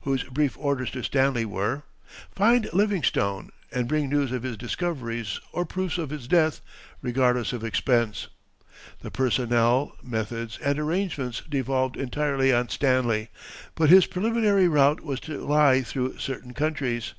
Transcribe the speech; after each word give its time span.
whose 0.00 0.22
brief 0.24 0.56
orders 0.56 0.90
to 0.90 1.02
Stanley 1.02 1.44
were: 1.44 1.82
"Find 2.34 2.70
Livingstone 2.72 3.52
and 3.70 3.86
bring 3.86 4.08
news 4.08 4.32
of 4.32 4.42
his 4.42 4.56
discoveries 4.56 5.38
or 5.52 5.66
proofs 5.66 5.98
of 5.98 6.08
his 6.08 6.26
death, 6.26 6.62
regardless 7.02 7.52
of 7.52 7.62
expense." 7.62 8.28
The 9.02 9.10
personnel, 9.10 9.94
methods, 10.02 10.58
and 10.64 10.78
arrangements 10.78 11.42
devolved 11.46 11.98
entirely 11.98 12.50
on 12.50 12.70
Stanley, 12.70 13.28
but 13.74 13.90
his 13.90 14.06
preliminary 14.06 14.68
route 14.68 15.02
was 15.04 15.20
to 15.20 15.38
lie 15.44 15.82
through 15.82 16.16
certain 16.16 16.54
countries. 16.54 17.12